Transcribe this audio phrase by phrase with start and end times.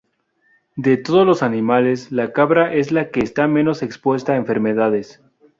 [0.75, 5.21] De todos los animales, la cabra es la que está menos expuesta a enfermedades.